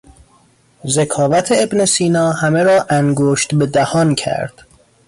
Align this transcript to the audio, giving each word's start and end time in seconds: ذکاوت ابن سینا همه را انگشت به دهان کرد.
ذکاوت 0.85 1.47
ابن 1.51 1.85
سینا 1.85 2.31
همه 2.31 2.63
را 2.63 2.85
انگشت 2.89 3.55
به 3.55 3.65
دهان 3.65 4.15
کرد. 4.15 4.53